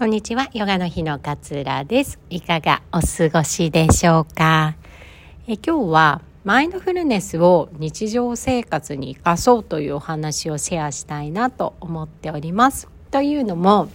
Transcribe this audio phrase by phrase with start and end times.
[0.00, 2.18] こんにちは、ヨガの日のかつらです。
[2.30, 4.74] いかがお過ごしでしょうか？
[5.46, 12.88] え今日はマインドフルネスを日常生活に生かそうというお話をシェアしたいなと思っております。
[13.10, 13.90] というのも、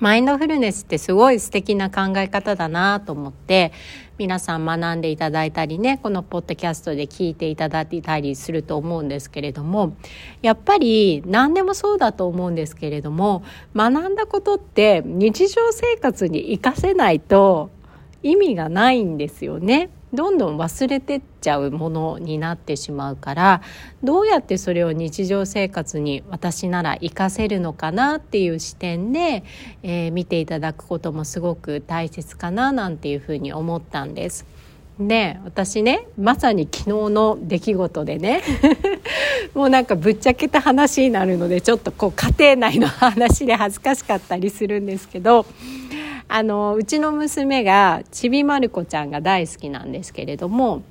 [0.00, 3.70] マインドフルネスってすごい素敵な考え方だなと思って
[4.16, 9.94] 皆さん学んでいただいたりねこのポッドキャストで聞いていただいたりすると思うんですけれども
[10.40, 13.44] やっぱり何でもそうだと思うんですけれども
[13.76, 17.70] 学んだことって日常生活に活かせないと
[18.22, 19.90] 意味がないんですよね。
[20.12, 23.62] どんどん忘れてっちゃうものになってしまうから
[24.02, 29.44] どうやってそれを日常生活に私なら活かせるのかなっていう視点で、
[29.82, 34.46] えー、見ていただくこともすごく大切かななんていうふうに思ったんです。
[34.98, 38.42] で私ねまさに昨日の出来事でね
[39.54, 45.46] もうなんかぶっちゃけた話になるのでちょっとこう家庭内の話で恥ずかしかったりするんですけど
[46.32, 50.84] あのうちの娘がちびまる子ちゃんが大好きなんですけれども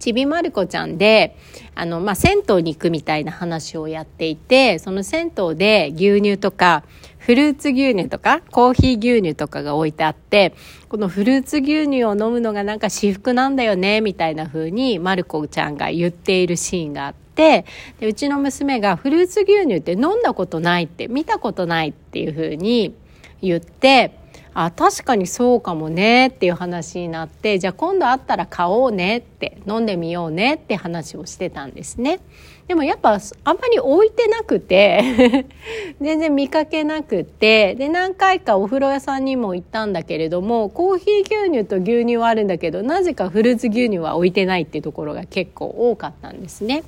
[0.00, 1.36] ちびまる子ちゃんで
[1.76, 6.82] あの、まあ、銭湯に行くみたいな話をやっていてその銭湯で牛乳とか
[7.18, 10.54] フルーツ牛乳とかコーヒー牛乳とかが置いてあって
[10.88, 17.64] このフルーツ牛乳を飲むのがなんか至福なんだよねみたいな風にまる子ちゃんが言っているシーンがあって
[18.00, 22.96] でうちの娘がフルーツ牛乳って飲んだことないって見たことないっていう風に
[23.40, 24.17] 言って
[24.60, 32.18] あ確かにそうかもねっていう話になってじゃあ今度会ったら買おうねって飲んでみようねって話をしてたんですね
[32.66, 35.46] でもやっぱあんまり置いてなくて
[36.02, 46.82] 全然見かけなくてで何回かお風呂屋さんにも行ったんだけれどもコーヒー牛乳と牛乳はあるんだけどなぜかフルーツ牛乳は置いてないっていうところが結構多かったんですね。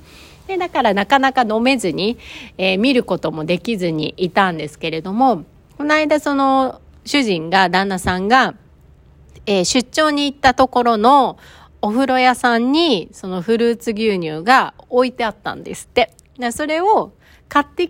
[0.45, 2.17] でだからなかなか飲めずに、
[2.57, 5.45] えー、見ることもできずにいたんですけれども
[5.77, 8.55] この間その主人が、旦那さんが、
[9.45, 11.37] えー、出張に行ったところの
[11.81, 16.13] お風呂屋さんに、そのフルーツ牛乳が置いてあったんですって。
[16.51, 17.13] それを
[17.49, 17.89] 買って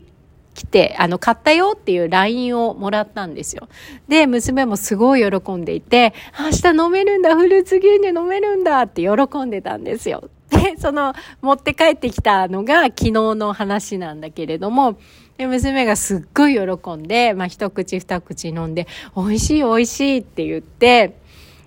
[0.54, 3.68] きて、あの、買ったよっていう LINE をもらったんですよ。
[4.08, 10.30] で、娘もすごい喜んでいて、明日飲めるんだ、フルーツ牛乳飲めるんだって喜んでたんですよ。
[10.50, 14.98] で、その、持って帰ってきたのが昨日の話なんだけれども、
[15.38, 21.18] で、娘がすっごい喜んで、まあ、一口二口飲んで、美味しい美味しいって言って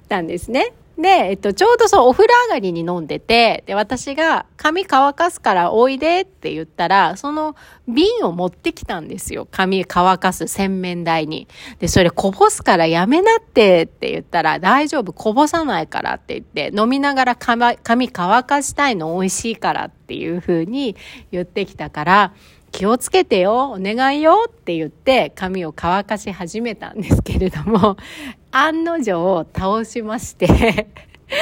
[0.09, 0.75] たんですね。
[0.97, 7.57] で、えっと、ちょうどそう、お風呂上がりに飲んでて、で、私が、髪乾かすからおいでって言ったら、その
[7.89, 9.49] 瓶を持ってきたんですよ。
[9.51, 11.49] 髪乾かす洗面台に。
[11.81, 20.95] で、それこぼすからやめなってって言ったら、大丈夫、こぼさないからって言って、飲みながら髪乾かしたいの美味しいからっていう風に
[21.33, 22.33] 言ってきたから、
[22.75, 27.97] 気をつけてよ、お願いよって言って髪を乾かし始めたんですけれども、
[28.51, 30.89] 案の定を倒しまして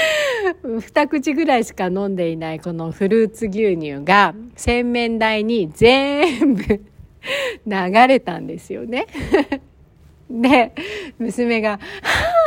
[0.62, 6.62] 二口ぐらいしか飲んでいないこのフルーツ牛乳が洗面台に全部
[7.66, 9.06] 流れたんですよね。
[10.28, 10.74] で、
[11.18, 11.78] 娘が、は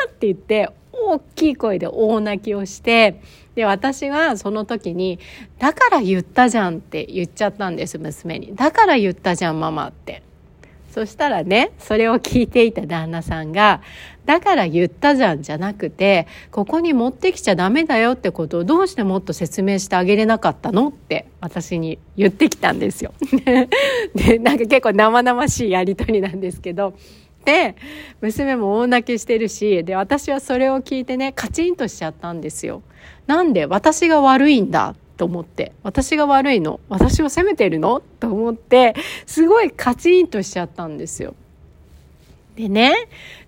[0.05, 3.19] ぁって言って大きい声で大泣きをして、
[3.55, 5.19] で、私はその時に、
[5.59, 8.55] だから言ったじゃんって言っちゃったんです、娘に。
[8.55, 10.21] だから言ったじゃん、ママって。
[10.95, 13.81] そしたらね、それを聞いていた旦那さんが、
[14.25, 20.87] だから言ったじゃんじゃなくて、ここに持ってきちゃダメだよってことをどうしてもっと説明してあげれなかったの？
[20.87, 23.13] って私に言ってきたんですよ。
[24.15, 26.93] で、なんか結構生々しいやりとりなんですけど、
[28.21, 32.81] 娘も大泣きしてるしで私はそれを聞いてねカチンとしちゃったんですよ。
[33.27, 35.71] なんで私が悪いんだと思って。
[35.83, 38.95] 私が悪いの私を責めてるのと思って
[39.25, 41.35] すごいカチンとしちゃったんですよ。
[42.55, 42.93] でね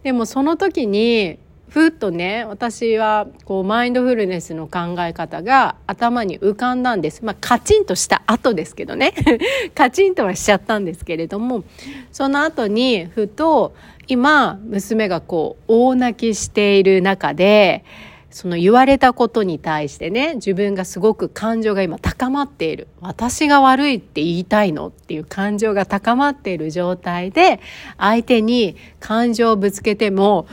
[0.03, 1.39] でもその時に
[1.69, 7.25] ふっとね私はこうマインドフルネスの考え方が頭に浮かんだんです。
[7.25, 9.13] まあカチンとした後ですけどね。
[9.75, 11.63] カチンとはしちゃったんですけれども
[12.11, 13.73] その後にふと
[14.07, 17.83] 今娘がこう大泣きしている中で
[18.29, 22.87] その言われたことに対してね自分がすごく感情が今高まっている。
[23.01, 27.59] 私が悪いって言いたいのっていう感情が高まっている状態で
[27.97, 30.47] 相手に感情をぶつけても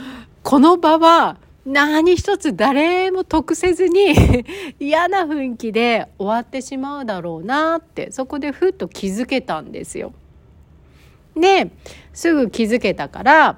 [0.45, 4.45] この場は何一つ誰も得せずに
[4.79, 10.13] 嫌な雰囲気で終わってしまうだろうなってそこでふっと気づけたんですよ。
[11.35, 11.71] で
[12.13, 13.57] すぐ気づけたから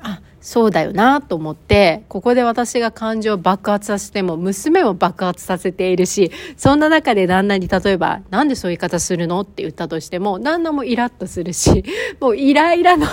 [0.00, 11.84] あそうだよなと思ってここで私が感情を爆発させても娘も爆発させているしそんな中で旦那に例えば「なんでそういう言い方するの?」って言ったとしても旦那もイラッとするし
[12.20, 13.06] もうイライラの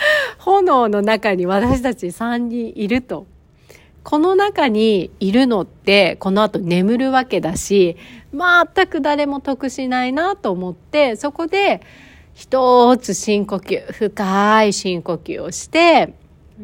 [0.38, 3.26] 炎の中に私たち3人いると。
[4.04, 7.98] この中にいるのってこの後眠るわけだし
[8.32, 11.82] 全く誰も得しないなと思ってそこで
[12.32, 16.14] 一つ深呼吸深い深呼吸をして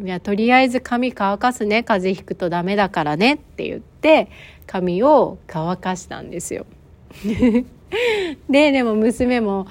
[0.02, 4.30] いやとりあえず髪乾かすね風邪ひくとダメだからねって言って
[4.66, 6.64] 髪を乾かしたんですよ。
[8.48, 9.66] ででも娘も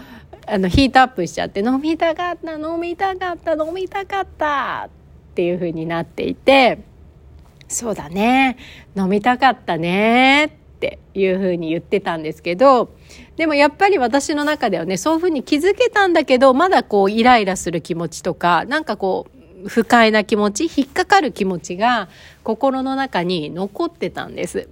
[0.46, 4.90] あのヒートアップしちゃって「飲みたかった飲みたかった飲みたかった」
[5.32, 6.80] っていう風になっていて
[7.68, 8.58] 「そうだね
[8.96, 10.50] 飲みたかったね」っ
[10.80, 12.90] ていう風に言ってたんですけど
[13.38, 19.28] でもやっぱり私の中ではねそういう風に気づけたんだけどまだこうイライラする気持ちとかなんかこ
[19.64, 22.10] う不快な気持ち引っかかる気持ちが
[22.44, 24.68] 心の中に残ってたんです。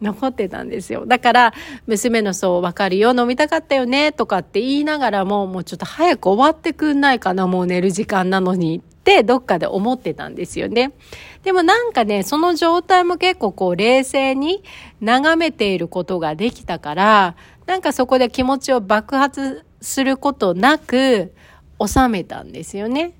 [0.00, 1.06] 残ってたんですよ。
[1.06, 1.54] だから、
[1.86, 10.92] 娘のそう、わかるよ、飲みたかったよね、とかって言いながらも、もうちょっと早く終わってくんないかな、もう寝る時間なのに、ってどっかで思ってたんですよね。
[11.42, 14.64] でもなんかね、その状態も結構こう、冷静に
[15.00, 17.36] 眺めていることができたから、
[17.66, 21.32] なんかそこで気持ちを爆発することなく、
[21.84, 23.12] 収めたんですよね。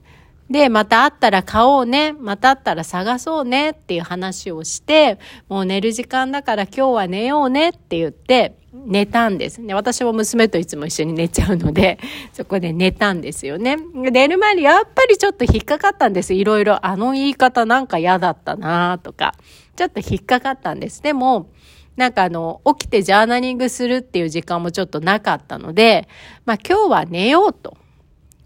[0.51, 2.13] で、また会ったら買おうね。
[2.13, 5.19] また会ったら探そうねっていう話をして、
[5.49, 9.73] もう寝る時間だから今日は寝ようねって言って寝たんですね。
[9.73, 11.99] 私も娘といつも一緒に寝ちゃうので、
[12.35, 13.77] そこで寝たんですよね。
[13.95, 16.35] 寝る前にやっぱりちょっと引っかかったんです。
[16.35, 16.85] いろいろ。
[16.85, 19.35] あの言い方なんか嫌だったなとか。
[19.77, 21.03] ちょっと引っかかったんです。
[21.03, 21.49] でも、
[21.97, 26.09] なんかあの、起きてジャーナリングするっていう時間もちょっとなかったので、
[26.45, 27.77] まあ今日は寝ようと。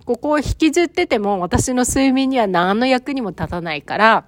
[0.08, 4.24] ここを引きずってても私の睡眠には何の役にも立たないから、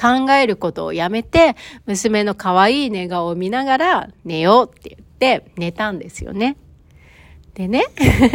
[0.00, 6.56] 考えることをやめて、娘の可愛い寝顔を見ながら寝ようって言って寝たんですよね。
[7.52, 7.84] でね、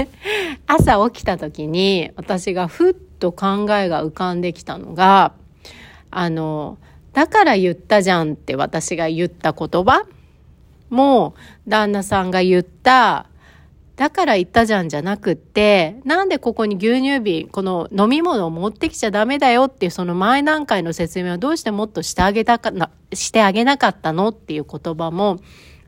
[0.68, 5.34] 朝起きた時に私がふっと考えが浮かんできたのが、
[6.12, 6.78] あの、
[7.14, 10.06] だから言ったじゃんって私が言った言葉
[10.92, 11.34] も
[11.68, 13.26] 旦那さんが言った
[13.98, 25.40] だから言ったじゃんじゃなくって、なんでここに牛乳瓶、この飲み物を持ってきちゃダメだよっていうその前段階の説明をどうしてもっとしてあげたかな、してあげなかったのっていう言葉も、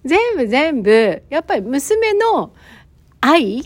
[0.06, 2.51] 全部全部、やっぱり娘の
[3.21, 3.61] 愛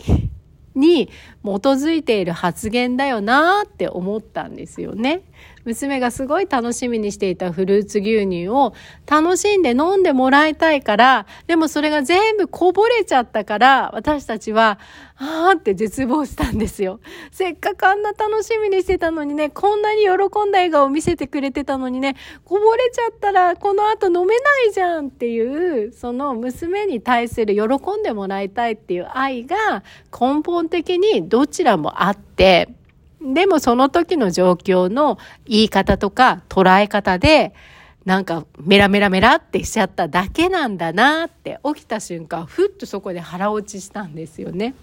[0.74, 1.10] に基
[1.46, 5.22] づいている発言だよなって思ったんですよね。
[5.64, 8.74] 娘がすごい楽しみにしていたフルーツ牛乳を
[9.06, 14.78] 楽しんで飲んでもらいたいから、でもそれが全部こぼれちゃったから、私たちは、
[15.16, 17.00] あーって絶望したんですよ。
[17.30, 32.68] せっかくあんな楽しみにしてたのにね、こんなに喜んだ笑顔を見せてくれてたのにね、こぼれちゃったらこの後飲めないじゃんっていう、その娘に対する喜んでもらいたいっていう愛が根本的にどちらもあって、
[33.24, 37.54] でもその時の状況の言い方とか捉え方で、
[38.04, 44.74] なんかメラメラメラってしちゃっただけなんだなって起きた瞬間、ふっとそこで腹落ちしたんですよね。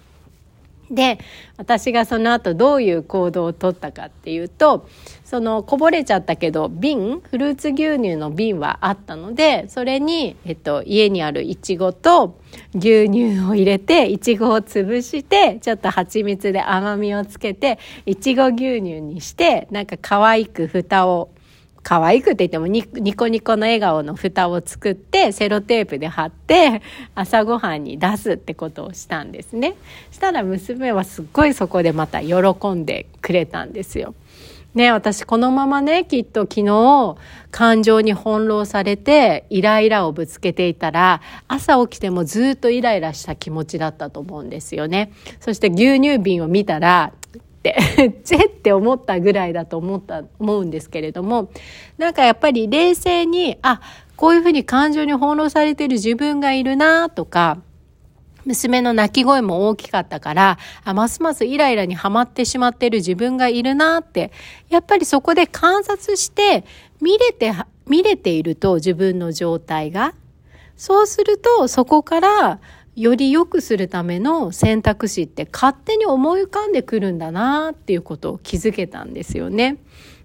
[0.92, 1.20] で、
[1.58, 4.88] 私がその後どういう行動をとったかっていうと、
[5.24, 12.38] そのこぼれちゃったけど瓶、フルーツ牛乳の瓶はあったので、それに、えっと、家にあるいちごと
[12.76, 21.30] 牛乳を入れて、いちごを潰して、ちょっと蜂蜜で甘みをつけて、いちご牛乳にして、なんか可愛く蓋を
[21.84, 22.84] 可愛くって言ってもニ
[23.16, 26.82] コニコの笑顔の蓋を作ってセロテープで貼って
[27.16, 29.76] 朝ごはんに出すってことをしたんですね
[30.12, 32.36] したら娘はすっごいそこでまた喜
[32.74, 34.14] んでくれたんですよ
[34.74, 37.18] ね、私このままね、きっと昨日
[37.52, 45.12] 感情に翻弄されてイライラをぶつけていたら朝起きてもずっとイライラした気持ちだったと思うんですよね。
[45.42, 47.12] そして牛乳瓶を見たら
[48.24, 51.50] チェって思ったぐらいだと思った思うんですけれども
[51.98, 53.82] なんかやっぱり冷静にあ
[54.16, 57.60] こういうふうに感情に翻弄されてる自分がいるなとか
[58.46, 64.32] 娘の泣き声も大きかったから、あ、ますますイライラにはまってしまってる自分がいるなって、
[64.70, 66.66] やっぱりそこで観察して、
[67.02, 67.54] 見れて、
[67.88, 70.14] 見れていると自分の状態が。
[70.76, 72.60] そうすると、そこから、
[72.96, 79.78] より良くするための選択肢って勝手に思い浮かんでくるんだなっていうことを気づけたんですよね。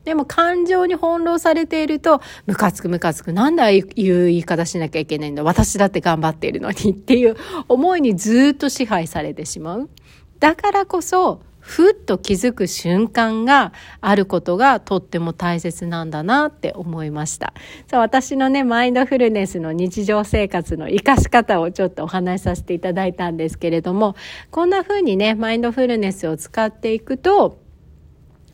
[0.05, 7.37] でも感情に翻弄されていると、ムカつくムカつく、なんでああいう言い方しなきゃいけないんだ、私だって頑張っているのにっていう
[7.69, 9.91] 思いにずっと支配されてしまう。
[10.39, 17.55] だからこそ、ふっと気づく瞬間があることがとっても大切なんだなって思いました。
[17.89, 24.15] さあ私のね、マインドフルネスの日常生活の活かし方をちょっとお話しさせていただいたんですけれども、
[24.53, 27.61] こんな風にね、マインドフルネスを使っていくと、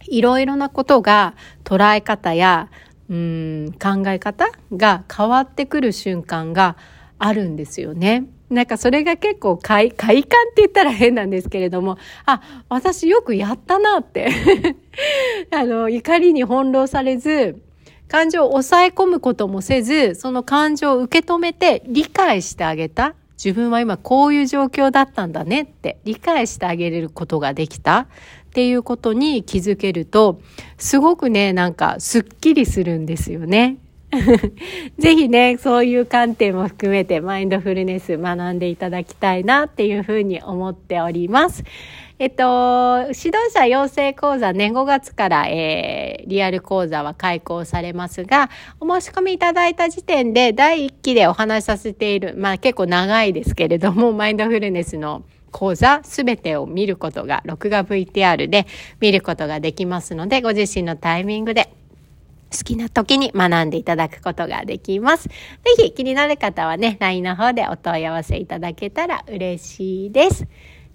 [0.07, 2.71] いろいろなことが捉え方や
[3.11, 6.79] うん考え方が変わってくる瞬間が
[7.19, 8.25] あるんですよね。
[8.53, 14.31] なんかそれが結構快快感って言ったら変なんですけれども、あ、私よくやったなって
[15.51, 17.61] あの、怒りに翻弄されず、
[18.09, 23.15] 感情を抑え込むこともせず、その感情を受け止めて理解してあげた。
[23.43, 28.07] 自分は今こういう状況だったんだねって理解してあげれることができたっ
[28.53, 30.41] ていうことに気づけると、
[30.77, 33.79] すごくね、なんかすっきりするんですよね。
[34.99, 41.65] ぜひね、そういう観点も含めてマインドフルネス学んでいただきたいなっていうふうに思っております。
[42.19, 48.51] えっと、指導者養成講座ね、5月から、えー、リアル講座は開講されますが、
[48.81, 58.67] お申し込みいただいた時点で第1期でお話しさせている、まあ結構長いですけれども、マインドフルネスの講座すべてを見ることが、録画 VTR で
[59.01, 61.73] 見ることができますので、ご自身のタイミングで
[62.53, 65.29] 好きな時に学んでいただくことができます。
[65.29, 65.35] ぜ
[65.77, 70.47] ひ気になる方はね、LINE の方でお問い合わせいただけたら嬉しいです。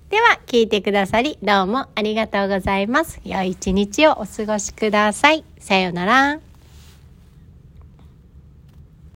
[0.10, 3.20] では、聞いてくださりどうもありがとうございます。
[3.26, 5.44] 良い一日をお過ごしください。
[5.60, 6.47] さようなら。